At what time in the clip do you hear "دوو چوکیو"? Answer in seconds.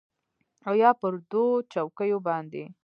1.31-2.19